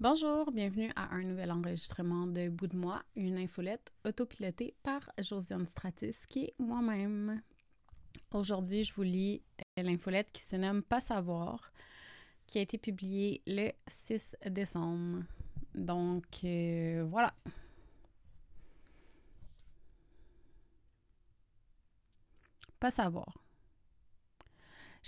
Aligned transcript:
Bonjour, 0.00 0.52
bienvenue 0.52 0.92
à 0.94 1.12
un 1.12 1.24
nouvel 1.24 1.50
enregistrement 1.50 2.28
de 2.28 2.48
Bout 2.48 2.68
de 2.68 2.76
moi, 2.76 3.02
une 3.16 3.36
infolette 3.36 3.92
autopilotée 4.04 4.76
par 4.84 5.00
Josiane 5.20 5.66
Stratis, 5.66 6.24
qui 6.28 6.44
est 6.44 6.54
moi-même. 6.60 7.42
Aujourd'hui, 8.30 8.84
je 8.84 8.94
vous 8.94 9.02
lis 9.02 9.42
l'infolette 9.76 10.30
qui 10.30 10.44
se 10.44 10.54
nomme 10.54 10.84
Pas 10.84 11.00
savoir, 11.00 11.72
qui 12.46 12.58
a 12.58 12.60
été 12.60 12.78
publiée 12.78 13.42
le 13.48 13.72
6 13.88 14.36
décembre. 14.46 15.24
Donc, 15.74 16.44
euh, 16.44 17.04
voilà. 17.10 17.34
Pas 22.78 22.92
savoir. 22.92 23.47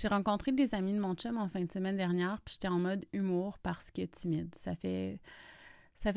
J'ai 0.00 0.08
rencontré 0.08 0.52
des 0.52 0.74
amis 0.74 0.94
de 0.94 0.98
mon 0.98 1.14
chum 1.14 1.36
en 1.36 1.50
fin 1.50 1.62
de 1.62 1.70
semaine 1.70 1.98
dernière, 1.98 2.40
puis 2.40 2.54
j'étais 2.54 2.68
en 2.68 2.78
mode 2.78 3.04
humour 3.12 3.58
parce 3.58 3.90
que 3.90 4.00
timide. 4.06 4.54
Ça 4.54 4.74
fait 4.74 5.20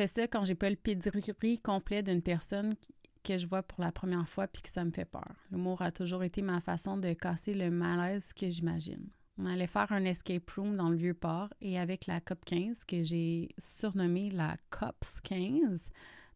ça 0.07 0.25
quand 0.27 0.45
j'ai 0.45 0.55
pas 0.55 0.69
le 0.69 0.77
pédigree 0.77 1.59
complet 1.59 2.01
d'une 2.01 2.21
personne 2.21 2.75
que 3.25 3.37
je 3.37 3.45
vois 3.45 3.61
pour 3.61 3.83
la 3.83 3.91
première 3.91 4.29
fois 4.29 4.47
puis 4.47 4.61
que 4.61 4.69
ça 4.69 4.85
me 4.85 4.91
fait 4.91 5.03
peur. 5.03 5.35
L'humour 5.51 5.81
a 5.81 5.91
toujours 5.91 6.23
été 6.23 6.41
ma 6.41 6.61
façon 6.61 6.95
de 6.95 7.11
casser 7.11 7.53
le 7.53 7.69
malaise 7.71 8.31
que 8.31 8.49
j'imagine. 8.49 9.09
On 9.37 9.47
allait 9.47 9.67
faire 9.67 9.91
un 9.91 10.05
escape 10.05 10.49
room 10.51 10.77
dans 10.77 10.87
le 10.87 10.95
vieux 10.95 11.13
port 11.13 11.49
et 11.59 11.77
avec 11.77 12.05
la 12.05 12.21
COP 12.21 12.45
15 12.45 12.85
que 12.85 13.03
j'ai 13.03 13.49
surnommée 13.57 14.29
la 14.29 14.55
COPS 14.69 15.19
15 15.25 15.89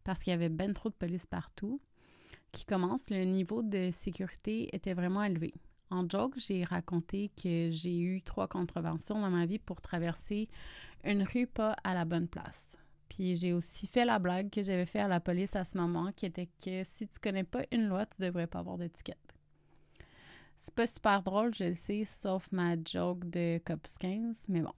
parce 0.04 0.22
qu'il 0.22 0.32
y 0.32 0.34
avait 0.34 0.50
ben 0.50 0.74
trop 0.74 0.90
de 0.90 0.94
police 0.94 1.24
partout 1.24 1.80
qui 2.52 2.66
commence, 2.66 3.08
le 3.08 3.24
niveau 3.24 3.62
de 3.62 3.90
sécurité 3.90 4.74
était 4.74 4.94
vraiment 4.94 5.22
élevé. 5.22 5.54
En 5.90 6.08
joke, 6.08 6.34
j'ai 6.36 6.64
raconté 6.64 7.30
que 7.42 7.70
j'ai 7.70 7.98
eu 7.98 8.22
trois 8.22 8.46
contraventions 8.46 9.20
dans 9.20 9.30
ma 9.30 9.46
vie 9.46 9.58
pour 9.58 9.80
traverser 9.80 10.48
une 11.04 11.22
rue 11.22 11.46
pas 11.46 11.76
à 11.82 11.94
la 11.94 12.04
bonne 12.04 12.28
place. 12.28 12.76
Puis 13.08 13.36
j'ai 13.36 13.54
aussi 13.54 13.86
fait 13.86 14.04
la 14.04 14.18
blague 14.18 14.50
que 14.50 14.62
j'avais 14.62 14.84
fait 14.84 15.00
à 15.00 15.08
la 15.08 15.20
police 15.20 15.56
à 15.56 15.64
ce 15.64 15.78
moment, 15.78 16.12
qui 16.12 16.26
était 16.26 16.48
que 16.62 16.84
si 16.84 17.08
tu 17.08 17.18
connais 17.18 17.44
pas 17.44 17.62
une 17.72 17.88
loi, 17.88 18.04
tu 18.04 18.20
devrais 18.20 18.46
pas 18.46 18.58
avoir 18.58 18.76
d'étiquette. 18.76 19.16
C'est 20.56 20.74
pas 20.74 20.86
super 20.86 21.22
drôle, 21.22 21.54
je 21.54 21.64
le 21.64 21.74
sais, 21.74 22.04
sauf 22.04 22.48
ma 22.52 22.74
joke 22.84 23.24
de 23.30 23.58
COPS 23.64 23.98
15, 23.98 24.44
mais 24.48 24.60
bon. 24.60 24.74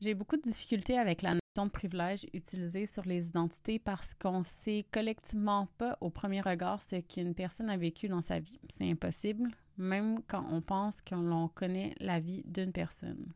J'ai 0.00 0.14
beaucoup 0.14 0.36
de 0.36 0.42
difficultés 0.42 0.98
avec 0.98 1.20
la 1.22 1.34
de 1.64 1.70
privilège 1.70 2.26
utilisée 2.34 2.86
sur 2.86 3.04
les 3.04 3.28
identités 3.28 3.78
parce 3.78 4.12
qu'on 4.12 4.42
sait 4.42 4.84
collectivement 4.92 5.68
pas 5.78 5.96
au 6.02 6.10
premier 6.10 6.42
regard 6.42 6.82
ce 6.82 6.96
qu'une 6.96 7.34
personne 7.34 7.70
a 7.70 7.78
vécu 7.78 8.08
dans 8.08 8.20
sa 8.20 8.40
vie. 8.40 8.60
C'est 8.68 8.90
impossible 8.90 9.50
même 9.78 10.20
quand 10.26 10.44
on 10.50 10.60
pense 10.60 11.00
que 11.00 11.14
l'on 11.14 11.48
connaît 11.48 11.94
la 12.00 12.20
vie 12.20 12.42
d'une 12.46 12.72
personne. 12.72 13.32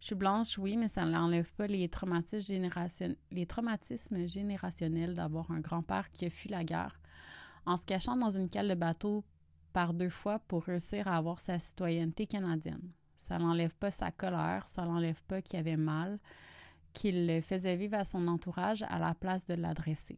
Je 0.00 0.06
suis 0.06 0.14
blanche, 0.14 0.58
oui, 0.58 0.76
mais 0.76 0.88
ça 0.88 1.04
n'enlève 1.04 1.50
pas 1.52 1.66
les 1.66 1.88
traumatismes, 1.88 2.68
les 3.30 3.46
traumatismes 3.46 4.26
générationnels 4.26 5.14
d'avoir 5.14 5.50
un 5.50 5.60
grand-père 5.60 6.10
qui 6.10 6.26
a 6.26 6.30
fui 6.30 6.50
la 6.50 6.64
guerre 6.64 6.98
en 7.66 7.76
se 7.76 7.86
cachant 7.86 8.16
dans 8.16 8.30
une 8.30 8.48
cale 8.48 8.68
de 8.68 8.74
bateau 8.74 9.24
par 9.72 9.94
deux 9.94 10.10
fois 10.10 10.40
pour 10.40 10.64
réussir 10.64 11.06
à 11.06 11.16
avoir 11.16 11.38
sa 11.38 11.60
citoyenneté 11.60 12.26
canadienne. 12.26 12.90
Ça 13.14 13.38
n'enlève 13.38 13.74
pas 13.76 13.92
sa 13.92 14.10
colère, 14.10 14.66
ça 14.66 14.84
n'enlève 14.84 15.22
pas 15.28 15.40
qu'il 15.40 15.60
avait 15.60 15.76
mal, 15.76 16.18
qu'il 16.92 17.26
le 17.26 17.40
faisait 17.40 17.76
vivre 17.76 17.96
à 17.96 18.04
son 18.04 18.26
entourage 18.28 18.82
à 18.88 18.98
la 18.98 19.14
place 19.14 19.46
de 19.46 19.54
l'adresser. 19.54 20.16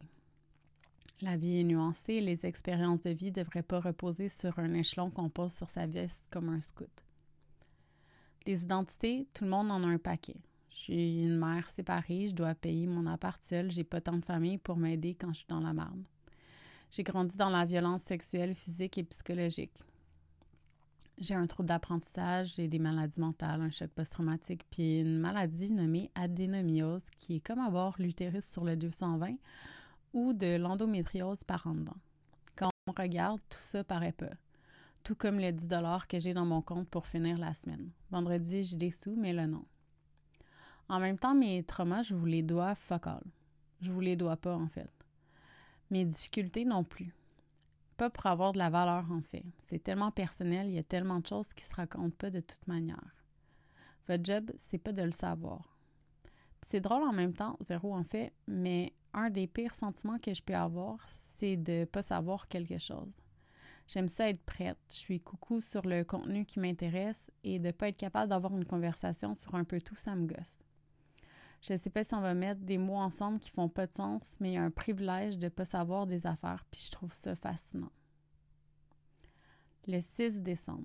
La 1.20 1.36
vie 1.36 1.60
est 1.60 1.64
nuancée 1.64 2.20
les 2.20 2.44
expériences 2.44 3.00
de 3.00 3.10
vie 3.10 3.30
ne 3.30 3.42
devraient 3.42 3.62
pas 3.62 3.80
reposer 3.80 4.28
sur 4.28 4.58
un 4.58 4.74
échelon 4.74 5.10
qu'on 5.10 5.28
pose 5.28 5.52
sur 5.52 5.70
sa 5.70 5.86
veste 5.86 6.26
comme 6.30 6.48
un 6.48 6.60
scout. 6.60 6.90
Les 8.46 8.62
identités, 8.62 9.26
tout 9.32 9.44
le 9.44 9.50
monde 9.50 9.70
en 9.70 9.82
a 9.84 9.86
un 9.86 9.98
paquet. 9.98 10.36
Je 10.68 10.76
suis 10.76 11.22
une 11.22 11.38
mère 11.38 11.70
séparée, 11.70 12.26
je 12.26 12.34
dois 12.34 12.54
payer 12.54 12.86
mon 12.86 13.06
appart 13.06 13.42
seul, 13.42 13.70
j'ai 13.70 13.84
pas 13.84 14.00
tant 14.00 14.16
de 14.16 14.24
famille 14.24 14.58
pour 14.58 14.76
m'aider 14.76 15.14
quand 15.14 15.32
je 15.32 15.38
suis 15.38 15.48
dans 15.48 15.60
la 15.60 15.72
merde. 15.72 16.04
J'ai 16.90 17.04
grandi 17.04 17.36
dans 17.36 17.48
la 17.48 17.64
violence 17.64 18.02
sexuelle, 18.02 18.54
physique 18.54 18.98
et 18.98 19.04
psychologique. 19.04 19.78
J'ai 21.18 21.34
un 21.34 21.46
trouble 21.46 21.68
d'apprentissage, 21.68 22.54
j'ai 22.56 22.66
des 22.66 22.80
maladies 22.80 23.20
mentales, 23.20 23.60
un 23.60 23.70
choc 23.70 23.88
post-traumatique, 23.90 24.64
puis 24.68 25.00
une 25.00 25.18
maladie 25.18 25.70
nommée 25.70 26.10
adénomiose, 26.16 27.04
qui 27.18 27.36
est 27.36 27.40
comme 27.40 27.60
avoir 27.60 27.94
l'utérus 28.00 28.44
sur 28.44 28.64
le 28.64 28.76
220 28.76 29.36
ou 30.12 30.32
de 30.32 30.56
l'endométriose 30.56 31.44
par 31.44 31.66
en 31.68 31.74
dedans. 31.74 31.96
Quand 32.56 32.70
on 32.88 33.00
regarde, 33.00 33.40
tout 33.48 33.58
ça 33.60 33.84
paraît 33.84 34.12
peu. 34.12 34.28
Tout 35.04 35.14
comme 35.14 35.38
les 35.38 35.52
10 35.52 35.68
que 36.08 36.18
j'ai 36.18 36.34
dans 36.34 36.46
mon 36.46 36.62
compte 36.62 36.88
pour 36.88 37.06
finir 37.06 37.38
la 37.38 37.54
semaine. 37.54 37.90
Vendredi, 38.10 38.64
j'ai 38.64 38.76
des 38.76 38.90
sous, 38.90 39.14
mais 39.14 39.32
le 39.32 39.46
non. 39.46 39.64
En 40.88 40.98
même 40.98 41.18
temps, 41.18 41.34
mes 41.34 41.62
traumas, 41.62 42.02
je 42.02 42.14
vous 42.14 42.26
les 42.26 42.42
dois 42.42 42.74
fuck 42.74 43.06
all. 43.06 43.22
Je 43.80 43.92
vous 43.92 44.00
les 44.00 44.16
dois 44.16 44.36
pas, 44.36 44.56
en 44.56 44.68
fait. 44.68 44.90
Mes 45.90 46.04
difficultés 46.04 46.64
non 46.64 46.84
plus. 46.84 47.14
Pas 47.96 48.10
pour 48.10 48.26
avoir 48.26 48.52
de 48.52 48.58
la 48.58 48.70
valeur, 48.70 49.10
en 49.10 49.22
fait. 49.22 49.44
C'est 49.58 49.82
tellement 49.82 50.10
personnel, 50.10 50.68
il 50.68 50.74
y 50.74 50.78
a 50.78 50.82
tellement 50.82 51.20
de 51.20 51.26
choses 51.26 51.52
qui 51.52 51.64
se 51.64 51.74
racontent 51.74 52.16
pas 52.16 52.30
de 52.30 52.40
toute 52.40 52.66
manière. 52.66 53.14
Votre 54.08 54.24
job, 54.24 54.50
c'est 54.56 54.78
pas 54.78 54.92
de 54.92 55.02
le 55.02 55.12
savoir. 55.12 55.78
C'est 56.62 56.80
drôle 56.80 57.02
en 57.02 57.12
même 57.12 57.34
temps, 57.34 57.56
zéro 57.60 57.94
en 57.94 58.04
fait, 58.04 58.32
mais 58.46 58.92
un 59.12 59.30
des 59.30 59.46
pires 59.46 59.74
sentiments 59.74 60.18
que 60.18 60.34
je 60.34 60.42
peux 60.42 60.54
avoir, 60.54 60.98
c'est 61.14 61.56
de 61.56 61.84
pas 61.84 62.02
savoir 62.02 62.48
quelque 62.48 62.78
chose. 62.78 63.20
J'aime 63.86 64.08
ça 64.08 64.28
être 64.28 64.42
prête. 64.42 64.78
Je 64.88 64.94
suis 64.94 65.20
coucou 65.20 65.60
sur 65.60 65.82
le 65.86 66.04
contenu 66.04 66.46
qui 66.46 66.58
m'intéresse 66.58 67.30
et 67.44 67.58
de 67.58 67.70
pas 67.70 67.88
être 67.88 67.98
capable 67.98 68.30
d'avoir 68.30 68.56
une 68.56 68.64
conversation 68.64 69.36
sur 69.36 69.54
un 69.54 69.64
peu 69.64 69.80
tout, 69.80 69.96
ça 69.96 70.14
me 70.14 70.26
gosse. 70.26 70.63
Je 71.66 71.72
ne 71.72 71.78
sais 71.78 71.88
pas 71.88 72.04
si 72.04 72.14
on 72.14 72.20
va 72.20 72.34
mettre 72.34 72.60
des 72.60 72.76
mots 72.76 72.98
ensemble 72.98 73.38
qui 73.38 73.48
font 73.48 73.70
pas 73.70 73.86
de 73.86 73.94
sens, 73.94 74.36
mais 74.38 74.50
il 74.50 74.54
y 74.54 74.58
a 74.58 74.62
un 74.62 74.70
privilège 74.70 75.38
de 75.38 75.44
ne 75.44 75.48
pas 75.48 75.64
savoir 75.64 76.06
des 76.06 76.26
affaires, 76.26 76.62
puis 76.70 76.82
je 76.84 76.90
trouve 76.90 77.14
ça 77.14 77.34
fascinant. 77.34 77.92
Le 79.86 79.98
6 80.00 80.42
décembre. 80.42 80.84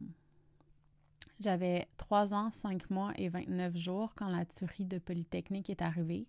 J'avais 1.42 1.90
3 1.98 2.34
ans, 2.34 2.52
5 2.54 2.90
mois 2.92 3.12
et 3.18 3.28
29 3.28 3.76
jours 3.76 4.16
quand 4.16 4.30
la 4.30 4.46
tuerie 4.46 4.86
de 4.86 5.00
Polytechnique 5.00 5.70
est 5.70 5.82
arrivée. 5.82 6.28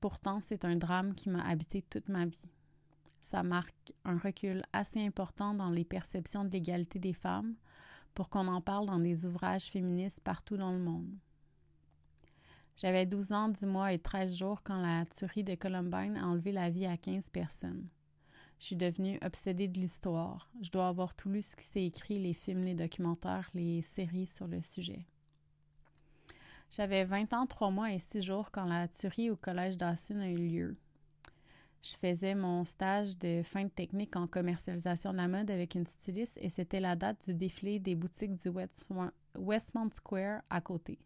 Pourtant, 0.00 0.40
c'est 0.42 0.64
un 0.64 0.74
drame 0.74 1.14
qui 1.14 1.30
m'a 1.30 1.46
habité 1.46 1.82
toute 1.82 2.08
ma 2.08 2.26
vie. 2.26 2.50
Ça 3.20 3.44
marque 3.44 3.92
un 4.04 4.18
recul 4.18 4.64
assez 4.72 5.04
important 5.04 5.54
dans 5.54 5.70
les 5.70 5.84
perceptions 5.84 6.44
de 6.44 6.50
l'égalité 6.50 6.98
des 6.98 7.12
femmes 7.12 7.54
pour 8.14 8.28
qu'on 8.28 8.48
en 8.48 8.60
parle 8.60 8.86
dans 8.86 8.98
des 8.98 9.26
ouvrages 9.26 9.66
féministes 9.66 10.20
partout 10.22 10.56
dans 10.56 10.72
le 10.72 10.80
monde. 10.80 11.14
J'avais 12.76 13.06
12 13.06 13.32
ans, 13.32 13.48
10 13.48 13.66
mois 13.66 13.92
et 13.92 13.98
13 13.98 14.36
jours 14.36 14.62
quand 14.62 14.80
la 14.80 15.04
tuerie 15.06 15.44
de 15.44 15.54
Columbine 15.54 16.16
a 16.16 16.26
enlevé 16.26 16.52
la 16.52 16.70
vie 16.70 16.86
à 16.86 16.96
15 16.96 17.30
personnes. 17.30 17.88
Je 18.58 18.66
suis 18.66 18.76
devenue 18.76 19.18
obsédée 19.22 19.68
de 19.68 19.78
l'histoire. 19.78 20.48
Je 20.60 20.70
dois 20.70 20.88
avoir 20.88 21.14
tout 21.14 21.28
lu 21.28 21.42
ce 21.42 21.56
qui 21.56 21.64
s'est 21.64 21.84
écrit, 21.84 22.18
les 22.18 22.32
films, 22.32 22.64
les 22.64 22.74
documentaires, 22.74 23.50
les 23.54 23.82
séries 23.82 24.28
sur 24.28 24.46
le 24.46 24.62
sujet. 24.62 25.06
J'avais 26.70 27.04
20 27.04 27.34
ans, 27.34 27.46
3 27.46 27.70
mois 27.70 27.92
et 27.92 27.98
6 27.98 28.22
jours 28.22 28.50
quand 28.50 28.64
la 28.64 28.88
tuerie 28.88 29.30
au 29.30 29.36
collège 29.36 29.76
Dawson 29.76 30.20
a 30.20 30.28
eu 30.28 30.36
lieu. 30.36 30.76
Je 31.82 31.96
faisais 31.96 32.36
mon 32.36 32.64
stage 32.64 33.18
de 33.18 33.42
fin 33.42 33.64
de 33.64 33.68
technique 33.68 34.14
en 34.14 34.28
commercialisation 34.28 35.10
de 35.10 35.16
la 35.16 35.26
mode 35.26 35.50
avec 35.50 35.74
une 35.74 35.86
styliste 35.86 36.38
et 36.40 36.48
c'était 36.48 36.78
la 36.78 36.94
date 36.94 37.26
du 37.26 37.34
défilé 37.34 37.80
des 37.80 37.96
boutiques 37.96 38.36
du 38.36 38.48
Westmont 38.48 39.90
Square 39.92 40.42
à 40.48 40.60
côté, 40.60 41.00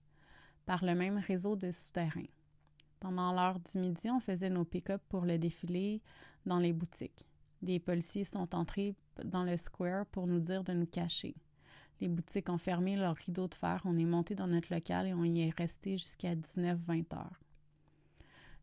par 0.66 0.84
le 0.84 0.94
même 0.94 1.18
réseau 1.18 1.56
de 1.56 1.70
souterrains. 1.70 2.28
Pendant 3.00 3.32
l'heure 3.32 3.60
du 3.60 3.78
midi, 3.78 4.10
on 4.10 4.20
faisait 4.20 4.50
nos 4.50 4.64
pick-up 4.64 5.02
pour 5.08 5.24
le 5.24 5.38
défilé 5.38 6.02
dans 6.44 6.58
les 6.58 6.72
boutiques. 6.72 7.26
Les 7.62 7.78
policiers 7.78 8.24
sont 8.24 8.54
entrés 8.54 8.94
dans 9.24 9.44
le 9.44 9.56
square 9.56 10.06
pour 10.06 10.26
nous 10.26 10.40
dire 10.40 10.64
de 10.64 10.72
nous 10.72 10.86
cacher. 10.86 11.34
Les 12.00 12.08
boutiques 12.08 12.50
ont 12.50 12.58
fermé 12.58 12.96
leurs 12.96 13.16
rideaux 13.16 13.48
de 13.48 13.54
fer. 13.54 13.80
On 13.84 13.96
est 13.96 14.04
monté 14.04 14.34
dans 14.34 14.46
notre 14.46 14.72
local 14.74 15.06
et 15.06 15.14
on 15.14 15.24
y 15.24 15.40
est 15.42 15.56
resté 15.56 15.96
jusqu'à 15.96 16.34
19-20 16.34 17.14
heures. 17.14 17.40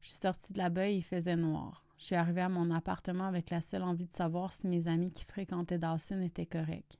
Je 0.01 0.09
suis 0.09 0.19
sortie 0.19 0.53
de 0.53 0.57
là-bas 0.59 0.89
et 0.89 0.95
il 0.95 1.03
faisait 1.03 1.35
noir. 1.35 1.85
Je 1.97 2.05
suis 2.05 2.15
arrivée 2.15 2.41
à 2.41 2.49
mon 2.49 2.69
appartement 2.71 3.25
avec 3.25 3.49
la 3.49 3.61
seule 3.61 3.83
envie 3.83 4.05
de 4.05 4.13
savoir 4.13 4.51
si 4.51 4.67
mes 4.67 4.87
amis 4.87 5.11
qui 5.11 5.23
fréquentaient 5.23 5.77
Dawson 5.77 6.21
étaient 6.21 6.45
corrects. 6.45 6.99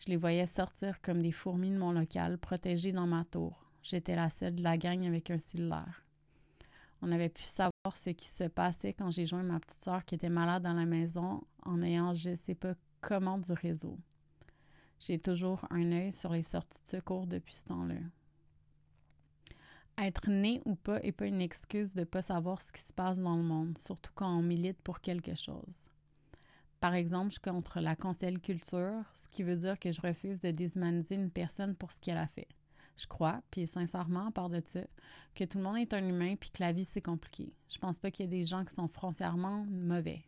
Je 0.00 0.08
les 0.08 0.16
voyais 0.16 0.46
sortir 0.46 1.00
comme 1.02 1.22
des 1.22 1.32
fourmis 1.32 1.70
de 1.70 1.78
mon 1.78 1.92
local, 1.92 2.38
protégées 2.38 2.92
dans 2.92 3.06
ma 3.06 3.24
tour. 3.24 3.67
J'étais 3.82 4.16
la 4.16 4.30
seule 4.30 4.56
de 4.56 4.62
la 4.62 4.76
gang 4.76 5.06
avec 5.06 5.30
un 5.30 5.38
cellulaire. 5.38 6.04
On 7.00 7.12
avait 7.12 7.28
pu 7.28 7.44
savoir 7.44 7.96
ce 7.96 8.10
qui 8.10 8.28
se 8.28 8.44
passait 8.44 8.92
quand 8.92 9.10
j'ai 9.10 9.26
joint 9.26 9.42
ma 9.42 9.60
petite 9.60 9.82
sœur 9.82 10.04
qui 10.04 10.16
était 10.16 10.28
malade 10.28 10.64
dans 10.64 10.72
la 10.72 10.86
maison 10.86 11.42
en 11.64 11.82
ayant 11.82 12.12
je 12.12 12.30
ne 12.30 12.34
sais 12.34 12.56
pas 12.56 12.74
comment 13.00 13.38
du 13.38 13.52
réseau. 13.52 13.98
J'ai 14.98 15.18
toujours 15.18 15.64
un 15.70 15.92
œil 15.92 16.12
sur 16.12 16.32
les 16.32 16.42
sorties 16.42 16.82
de 16.82 16.88
secours 16.88 17.26
depuis 17.26 17.54
ce 17.54 17.66
temps-là. 17.66 18.00
Être 19.96 20.28
né 20.28 20.60
ou 20.64 20.74
pas 20.74 21.00
n'est 21.00 21.12
pas 21.12 21.26
une 21.26 21.40
excuse 21.40 21.94
de 21.94 22.00
ne 22.00 22.04
pas 22.04 22.22
savoir 22.22 22.60
ce 22.60 22.72
qui 22.72 22.82
se 22.82 22.92
passe 22.92 23.18
dans 23.18 23.36
le 23.36 23.42
monde, 23.42 23.78
surtout 23.78 24.12
quand 24.14 24.28
on 24.28 24.42
milite 24.42 24.80
pour 24.82 25.00
quelque 25.00 25.34
chose. 25.34 25.88
Par 26.80 26.94
exemple, 26.94 27.30
je 27.30 27.34
suis 27.34 27.40
contre 27.40 27.80
la 27.80 27.96
cancel 27.96 28.38
culture, 28.40 29.02
ce 29.16 29.28
qui 29.28 29.42
veut 29.42 29.56
dire 29.56 29.78
que 29.78 29.90
je 29.90 30.00
refuse 30.00 30.40
de 30.40 30.52
déshumaniser 30.52 31.16
une 31.16 31.30
personne 31.30 31.74
pour 31.74 31.90
ce 31.90 32.00
qu'elle 32.00 32.18
a 32.18 32.28
fait. 32.28 32.48
Je 32.98 33.06
crois, 33.06 33.40
puis 33.50 33.66
sincèrement, 33.66 34.26
à 34.26 34.30
part 34.32 34.50
de 34.50 34.60
ça, 34.64 34.80
que 35.34 35.44
tout 35.44 35.58
le 35.58 35.64
monde 35.64 35.78
est 35.78 35.94
un 35.94 36.06
humain 36.06 36.34
puis 36.34 36.50
que 36.50 36.60
la 36.60 36.72
vie, 36.72 36.84
c'est 36.84 37.00
compliqué. 37.00 37.54
Je 37.68 37.78
pense 37.78 37.98
pas 37.98 38.10
qu'il 38.10 38.24
y 38.24 38.28
ait 38.28 38.38
des 38.40 38.46
gens 38.46 38.64
qui 38.64 38.74
sont 38.74 38.88
foncièrement 38.88 39.64
mauvais. 39.70 40.24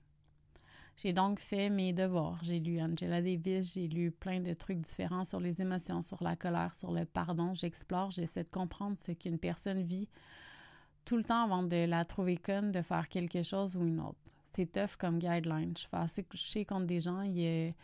J'ai 0.96 1.12
donc 1.12 1.40
fait 1.40 1.70
mes 1.70 1.92
devoirs. 1.92 2.38
J'ai 2.42 2.60
lu 2.60 2.80
Angela 2.80 3.22
Davis, 3.22 3.72
j'ai 3.74 3.88
lu 3.88 4.10
plein 4.10 4.38
de 4.38 4.52
trucs 4.52 4.78
différents 4.78 5.24
sur 5.24 5.40
les 5.40 5.60
émotions, 5.60 6.02
sur 6.02 6.22
la 6.22 6.36
colère, 6.36 6.74
sur 6.74 6.92
le 6.92 7.06
pardon. 7.06 7.54
J'explore, 7.54 8.10
j'essaie 8.10 8.44
de 8.44 8.50
comprendre 8.50 8.98
ce 8.98 9.12
qu'une 9.12 9.38
personne 9.38 9.82
vit 9.82 10.08
tout 11.04 11.16
le 11.16 11.24
temps 11.24 11.42
avant 11.42 11.62
de 11.62 11.86
la 11.86 12.04
trouver 12.04 12.36
conne, 12.36 12.70
de 12.70 12.82
faire 12.82 13.08
quelque 13.08 13.42
chose 13.42 13.74
ou 13.76 13.86
une 13.86 14.00
autre. 14.00 14.18
C'est 14.44 14.70
tough 14.70 14.96
comme 14.98 15.18
guideline. 15.18 15.74
Je 15.76 15.88
fais 15.88 15.96
assez 15.96 16.22
coucher 16.22 16.64
contre 16.64 16.86
des 16.86 17.00
gens. 17.00 17.22
Il 17.22 17.38
y 17.38 17.74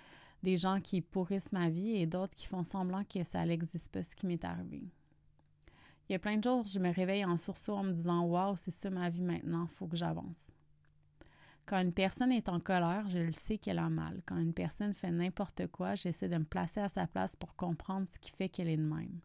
des 0.47 0.57
gens 0.57 0.81
qui 0.81 1.01
pourrissent 1.01 1.51
ma 1.51 1.69
vie 1.69 1.97
et 1.97 2.07
d'autres 2.07 2.37
qui 2.37 2.47
font 2.47 2.63
semblant 2.63 3.03
que 3.03 3.25
ça 3.25 3.45
n'existe 3.45 3.91
pas 3.91 4.05
ce 4.05 4.15
qui 4.15 4.27
m'est 4.27 4.45
arrivé. 4.45 4.85
Il 6.09 6.13
y 6.13 6.15
a 6.15 6.21
plein 6.21 6.37
de 6.37 6.45
jours, 6.45 6.65
je 6.65 6.79
me 6.79 6.93
réveille 6.93 7.25
en 7.25 7.37
sursaut 7.37 7.75
en 7.75 7.83
me 7.83 7.93
disant 7.93 8.25
Waouh, 8.25 8.55
c'est 8.57 8.71
ça 8.71 8.89
ma 8.89 9.11
vie 9.11 9.25
maintenant, 9.25 9.67
faut 9.75 9.89
que 9.89 9.97
j'avance. 9.97 10.53
Quand 11.67 11.83
une 11.83 11.93
personne 11.93 12.31
est 12.31 12.49
en 12.49 12.61
colère, 12.61 13.09
je 13.09 13.19
le 13.19 13.33
sais 13.33 13.59
qu'elle 13.59 13.81
a 13.81 13.89
mal. 13.89 14.23
Quand 14.25 14.39
une 14.39 14.55
personne 14.55 14.93
fait 14.93 15.11
n'importe 15.11 15.67
quoi, 15.67 15.97
j'essaie 15.97 16.29
de 16.29 16.39
me 16.39 16.45
placer 16.45 16.79
à 16.79 16.89
sa 16.89 17.09
place 17.09 17.35
pour 17.35 17.57
comprendre 17.57 18.07
ce 18.09 18.21
qui 18.21 18.31
fait 18.31 18.49
qu'elle 18.49 18.69
est 18.69 18.77
de 18.77 18.83
même. 18.83 19.19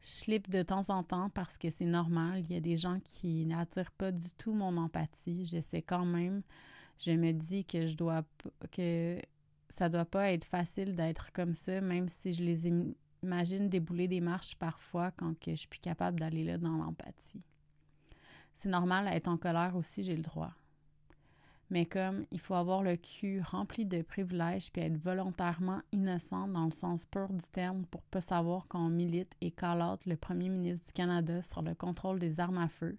Je 0.00 0.08
slip 0.08 0.50
de 0.50 0.62
temps 0.62 0.90
en 0.90 1.04
temps 1.04 1.30
parce 1.30 1.56
que 1.56 1.70
c'est 1.70 1.84
normal. 1.84 2.40
Il 2.40 2.52
y 2.52 2.56
a 2.56 2.60
des 2.60 2.76
gens 2.76 2.98
qui 3.04 3.46
n'attirent 3.46 3.92
pas 3.92 4.10
du 4.10 4.32
tout 4.36 4.52
mon 4.52 4.76
empathie. 4.78 5.46
J'essaie 5.46 5.82
quand 5.82 6.04
même. 6.04 6.42
Je 6.98 7.12
me 7.12 7.30
dis 7.30 7.64
que 7.64 7.86
je 7.86 7.96
dois 7.96 8.24
que 8.72 9.20
ça 9.74 9.88
doit 9.88 10.04
pas 10.04 10.30
être 10.30 10.44
facile 10.44 10.94
d'être 10.94 11.32
comme 11.32 11.54
ça, 11.54 11.80
même 11.80 12.08
si 12.08 12.32
je 12.32 12.44
les 12.44 12.70
imagine 13.24 13.68
débouler 13.68 14.06
des 14.06 14.20
marches 14.20 14.54
parfois 14.54 15.10
quand 15.10 15.36
que 15.40 15.50
je 15.50 15.66
suis 15.68 15.80
capable 15.82 16.20
d'aller 16.20 16.44
là 16.44 16.58
dans 16.58 16.76
l'empathie. 16.76 17.42
C'est 18.54 18.68
normal 18.68 19.08
à 19.08 19.16
être 19.16 19.26
en 19.26 19.36
colère 19.36 19.74
aussi, 19.74 20.04
j'ai 20.04 20.14
le 20.14 20.22
droit. 20.22 20.52
Mais 21.70 21.86
comme 21.86 22.24
il 22.30 22.38
faut 22.38 22.54
avoir 22.54 22.84
le 22.84 22.94
cul 22.94 23.40
rempli 23.40 23.84
de 23.84 24.02
privilèges 24.02 24.70
puis 24.70 24.80
être 24.80 24.96
volontairement 24.96 25.82
innocent 25.90 26.46
dans 26.46 26.66
le 26.66 26.70
sens 26.70 27.04
pur 27.06 27.32
du 27.32 27.44
terme 27.44 27.84
pour 27.86 28.02
pas 28.02 28.20
savoir 28.20 28.68
qu'on 28.68 28.88
milite 28.88 29.34
et 29.40 29.50
call 29.50 29.82
out 29.82 30.06
le 30.06 30.16
premier 30.16 30.50
ministre 30.50 30.86
du 30.86 30.92
Canada 30.92 31.42
sur 31.42 31.62
le 31.62 31.74
contrôle 31.74 32.20
des 32.20 32.38
armes 32.38 32.58
à 32.58 32.68
feu, 32.68 32.96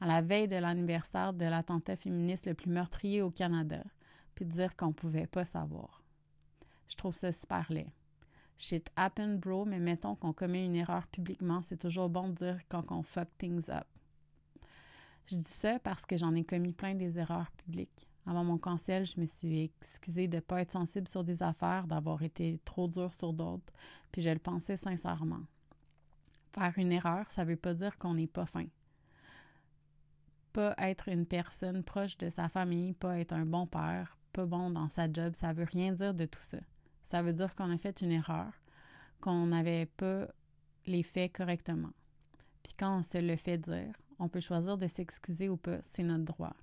à 0.00 0.06
la 0.06 0.22
veille 0.22 0.46
de 0.46 0.54
l'anniversaire 0.54 1.32
de 1.32 1.44
l'attentat 1.44 1.96
féministe 1.96 2.46
le 2.46 2.54
plus 2.54 2.70
meurtrier 2.70 3.20
au 3.20 3.32
Canada, 3.32 3.82
puis 4.36 4.44
dire 4.44 4.76
qu'on 4.76 4.92
pouvait 4.92 5.26
pas 5.26 5.44
savoir. 5.44 6.03
Je 6.88 6.96
trouve 6.96 7.16
ça 7.16 7.32
super 7.32 7.66
laid. 7.70 7.90
Shit 8.56 8.90
happen, 8.96 9.38
bro, 9.38 9.64
mais 9.64 9.80
mettons 9.80 10.14
qu'on 10.14 10.32
commet 10.32 10.64
une 10.64 10.76
erreur 10.76 11.06
publiquement, 11.08 11.60
c'est 11.62 11.76
toujours 11.76 12.08
bon 12.08 12.28
de 12.28 12.34
dire 12.34 12.60
quand 12.68 12.90
on 12.92 13.02
fuck 13.02 13.28
things 13.38 13.68
up. 13.68 13.86
Je 15.26 15.36
dis 15.36 15.42
ça 15.42 15.78
parce 15.78 16.06
que 16.06 16.16
j'en 16.16 16.34
ai 16.34 16.44
commis 16.44 16.72
plein 16.72 16.94
des 16.94 17.18
erreurs 17.18 17.50
publiques. 17.52 18.08
Avant 18.26 18.44
mon 18.44 18.58
cancel, 18.58 19.04
je 19.04 19.20
me 19.20 19.26
suis 19.26 19.60
excusée 19.80 20.28
de 20.28 20.36
ne 20.36 20.40
pas 20.40 20.60
être 20.60 20.72
sensible 20.72 21.08
sur 21.08 21.24
des 21.24 21.42
affaires, 21.42 21.86
d'avoir 21.86 22.22
été 22.22 22.60
trop 22.64 22.88
dure 22.88 23.12
sur 23.12 23.32
d'autres, 23.32 23.72
puis 24.12 24.22
je 24.22 24.30
le 24.30 24.38
pensais 24.38 24.76
sincèrement. 24.76 25.42
Faire 26.54 26.72
une 26.76 26.92
erreur, 26.92 27.28
ça 27.30 27.44
ne 27.44 27.50
veut 27.50 27.56
pas 27.56 27.74
dire 27.74 27.98
qu'on 27.98 28.14
n'est 28.14 28.26
pas 28.26 28.46
fin. 28.46 28.66
Pas 30.52 30.74
être 30.78 31.08
une 31.08 31.26
personne 31.26 31.82
proche 31.82 32.16
de 32.16 32.30
sa 32.30 32.48
famille, 32.48 32.92
pas 32.92 33.18
être 33.18 33.32
un 33.32 33.44
bon 33.44 33.66
père, 33.66 34.16
pas 34.32 34.46
bon 34.46 34.70
dans 34.70 34.88
sa 34.88 35.12
job, 35.12 35.34
ça 35.34 35.52
veut 35.52 35.64
rien 35.64 35.92
dire 35.92 36.14
de 36.14 36.26
tout 36.26 36.40
ça. 36.40 36.58
Ça 37.04 37.22
veut 37.22 37.32
dire 37.32 37.54
qu'on 37.54 37.70
a 37.70 37.78
fait 37.78 38.00
une 38.00 38.10
erreur, 38.10 38.52
qu'on 39.20 39.46
n'avait 39.46 39.86
pas 39.86 40.26
les 40.86 41.02
faits 41.02 41.32
correctement. 41.36 41.92
Puis 42.62 42.72
quand 42.78 42.98
on 42.98 43.02
se 43.02 43.18
le 43.18 43.36
fait 43.36 43.58
dire, 43.58 43.94
on 44.18 44.28
peut 44.28 44.40
choisir 44.40 44.78
de 44.78 44.88
s'excuser 44.88 45.48
ou 45.48 45.56
pas, 45.56 45.78
c'est 45.82 46.02
notre 46.02 46.24
droit. 46.24 46.56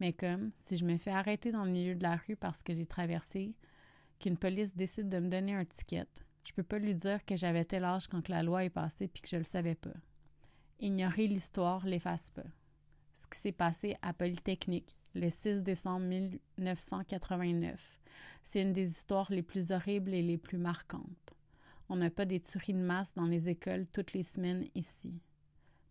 Mais 0.00 0.12
comme 0.12 0.50
si 0.56 0.76
je 0.76 0.84
me 0.84 0.96
fais 0.96 1.10
arrêter 1.10 1.52
dans 1.52 1.64
le 1.64 1.70
milieu 1.70 1.94
de 1.94 2.02
la 2.02 2.16
rue 2.16 2.36
parce 2.36 2.62
que 2.62 2.74
j'ai 2.74 2.86
traversé, 2.86 3.54
qu'une 4.18 4.36
police 4.36 4.74
décide 4.74 5.08
de 5.08 5.18
me 5.18 5.28
donner 5.28 5.54
un 5.54 5.64
ticket, 5.64 6.06
je 6.44 6.52
peux 6.52 6.62
pas 6.62 6.78
lui 6.78 6.94
dire 6.94 7.24
que 7.24 7.36
j'avais 7.36 7.64
tel 7.64 7.84
âge 7.84 8.08
quand 8.08 8.28
la 8.28 8.42
loi 8.42 8.64
est 8.64 8.70
passée 8.70 9.08
puis 9.08 9.22
que 9.22 9.28
je 9.28 9.36
le 9.36 9.44
savais 9.44 9.74
pas. 9.74 9.94
Ignorer 10.80 11.26
l'histoire 11.26 11.84
l'efface 11.86 12.30
pas. 12.30 12.44
Ce 13.14 13.26
qui 13.26 13.38
s'est 13.38 13.52
passé 13.52 13.96
à 14.02 14.12
Polytechnique 14.12 14.94
le 15.16 15.30
6 15.30 15.62
décembre 15.62 16.06
1989, 16.06 18.00
c'est 18.42 18.60
une 18.60 18.74
des 18.74 18.90
histoires 18.90 19.32
les 19.32 19.42
plus 19.42 19.72
horribles 19.72 20.12
et 20.12 20.22
les 20.22 20.36
plus 20.36 20.58
marquantes. 20.58 21.34
On 21.88 21.96
n'a 21.96 22.10
pas 22.10 22.26
des 22.26 22.40
tueries 22.40 22.74
de 22.74 22.78
masse 22.78 23.14
dans 23.14 23.26
les 23.26 23.48
écoles 23.48 23.86
toutes 23.92 24.12
les 24.12 24.22
semaines 24.22 24.66
ici. 24.74 25.14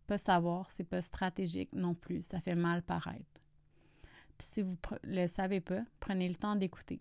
Pas 0.06 0.20
savoir, 0.20 0.70
c'est 0.70 0.84
pas 0.84 1.02
stratégique 1.02 1.74
non 1.74 1.96
plus, 1.96 2.24
ça 2.24 2.40
fait 2.40 2.56
mal 2.56 2.84
paraître. 2.84 3.42
Puis 4.38 4.48
si 4.48 4.62
vous 4.62 4.78
le 5.04 5.26
savez 5.28 5.62
pas, 5.62 5.82
prenez 6.00 6.30
le 6.30 6.36
temps 6.36 6.56
d'écouter. 6.56 7.00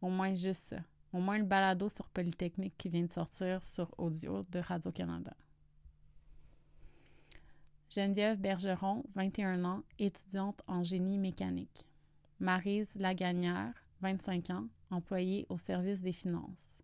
Au 0.00 0.08
moins 0.08 0.34
juste 0.34 0.68
ça. 0.68 0.78
Au 1.12 1.18
moins 1.18 1.38
le 1.38 1.44
balado 1.44 1.88
sur 1.88 2.08
Polytechnique 2.08 2.76
qui 2.78 2.88
vient 2.88 3.04
de 3.04 3.12
sortir 3.12 3.62
sur 3.62 3.92
audio 3.98 4.44
de 4.50 4.60
Radio-Canada. 4.60 5.36
Geneviève 7.88 8.40
Bergeron, 8.40 9.04
21 9.14 9.64
ans, 9.64 9.82
étudiante 9.98 10.60
en 10.66 10.82
génie 10.82 11.18
mécanique. 11.18 11.86
Marise 12.40 12.94
Lagagnère, 12.96 13.72
25 14.00 14.50
ans, 14.50 14.66
employée 14.90 15.46
au 15.48 15.56
service 15.56 16.02
des 16.02 16.12
finances. 16.12 16.82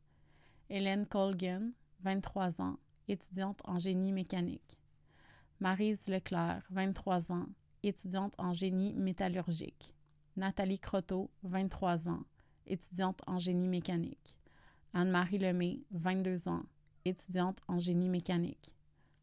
Hélène 0.71 1.07
Colgan, 1.07 1.73
23 2.03 2.63
ans, 2.63 2.79
étudiante 3.09 3.61
en 3.65 3.79
génie 3.79 4.13
mécanique. 4.13 4.79
Marise 5.61 6.07
Leclerc, 6.09 6.63
23 6.71 7.33
ans, 7.33 7.47
étudiante 7.83 8.35
en 8.39 8.53
génie 8.53 8.95
métallurgique. 8.95 9.95
Nathalie 10.37 10.79
Croteau, 10.79 11.31
23 11.43 12.09
ans, 12.09 12.23
étudiante 12.67 13.21
en 13.27 13.39
génie 13.39 13.69
mécanique. 13.69 14.37
Anne-Marie 14.95 15.39
Lemay, 15.39 15.81
22 15.91 16.49
ans, 16.49 16.63
étudiante 17.05 17.59
en 17.69 17.79
génie 17.81 18.09
mécanique. 18.09 18.75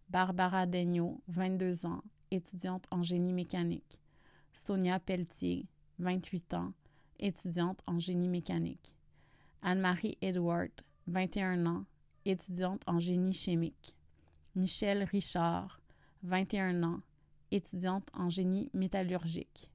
Barbara 0.09 0.65
Daigneault, 0.65 1.21
22 1.27 1.85
ans, 1.85 2.01
étudiante 2.31 2.85
en 2.89 3.03
génie 3.03 3.33
mécanique. 3.33 3.99
Sonia 4.53 4.99
Pelletier, 4.99 5.67
28 5.99 6.53
ans, 6.55 6.73
étudiante 7.19 7.79
en 7.85 7.99
génie 7.99 8.27
mécanique. 8.27 8.95
Anne-Marie 9.61 10.17
Edward, 10.21 10.71
21 11.07 11.65
ans, 11.67 11.85
étudiante 12.25 12.81
en 12.87 12.97
génie 12.99 13.33
chimique. 13.33 13.95
Michel 14.55 15.03
Richard, 15.03 15.79
21 16.23 16.81
ans, 16.83 17.01
étudiante 17.51 18.09
en 18.13 18.29
génie 18.29 18.69
métallurgique. 18.73 19.69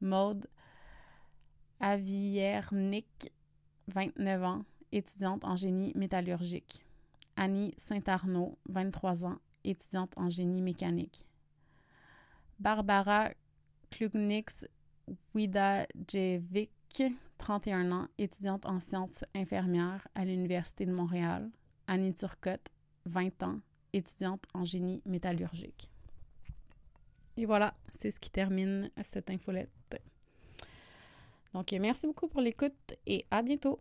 Maude 0.00 0.46
Aviernick, 1.80 3.32
29 3.88 4.42
ans, 4.44 4.64
étudiante 4.92 5.44
en 5.44 5.56
génie 5.56 5.92
métallurgique. 5.94 6.84
Annie 7.36 7.74
Saint-Arnaud, 7.78 8.58
23 8.68 9.24
ans, 9.24 9.38
étudiante 9.64 10.12
en 10.16 10.30
génie 10.30 10.62
mécanique. 10.62 11.26
Barbara 12.58 13.30
Klugnix 13.90 14.66
Widajevic, 15.34 16.70
31 17.38 17.92
ans, 17.92 18.08
étudiante 18.18 18.66
en 18.66 18.80
sciences 18.80 19.24
infirmières 19.34 20.06
à 20.14 20.24
l'Université 20.24 20.86
de 20.86 20.92
Montréal. 20.92 21.50
Annie 21.86 22.14
Turcotte, 22.14 22.70
20 23.06 23.42
ans, 23.42 23.60
étudiante 23.92 24.44
en 24.54 24.64
génie 24.64 25.02
métallurgique. 25.04 25.90
Et 27.36 27.46
voilà, 27.46 27.74
c'est 27.90 28.10
ce 28.10 28.20
qui 28.20 28.30
termine 28.30 28.90
cette 29.02 29.30
infolette. 29.30 29.70
Donc, 31.52 31.72
merci 31.72 32.06
beaucoup 32.06 32.28
pour 32.28 32.40
l'écoute 32.40 32.94
et 33.06 33.26
à 33.30 33.42
bientôt. 33.42 33.78